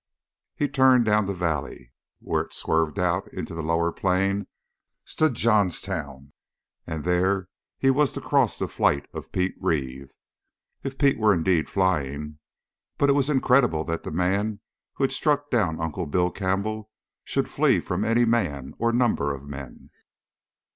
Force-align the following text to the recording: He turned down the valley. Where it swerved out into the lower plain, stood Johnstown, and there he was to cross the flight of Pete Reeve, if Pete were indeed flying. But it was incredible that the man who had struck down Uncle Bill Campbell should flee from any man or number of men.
He 0.55 0.67
turned 0.67 1.05
down 1.05 1.27
the 1.27 1.33
valley. 1.35 1.91
Where 2.21 2.41
it 2.41 2.55
swerved 2.55 2.97
out 2.97 3.31
into 3.31 3.53
the 3.53 3.61
lower 3.61 3.91
plain, 3.91 4.47
stood 5.05 5.35
Johnstown, 5.35 6.33
and 6.87 7.03
there 7.03 7.49
he 7.77 7.91
was 7.91 8.11
to 8.13 8.19
cross 8.19 8.57
the 8.57 8.67
flight 8.67 9.07
of 9.13 9.31
Pete 9.31 9.53
Reeve, 9.59 10.09
if 10.81 10.97
Pete 10.97 11.19
were 11.19 11.35
indeed 11.35 11.69
flying. 11.69 12.39
But 12.97 13.09
it 13.11 13.13
was 13.13 13.29
incredible 13.29 13.83
that 13.83 14.01
the 14.01 14.09
man 14.09 14.61
who 14.93 15.03
had 15.03 15.11
struck 15.11 15.51
down 15.51 15.79
Uncle 15.79 16.07
Bill 16.07 16.31
Campbell 16.31 16.89
should 17.23 17.47
flee 17.47 17.79
from 17.79 18.03
any 18.03 18.25
man 18.25 18.73
or 18.79 18.91
number 18.91 19.31
of 19.35 19.43
men. 19.45 19.91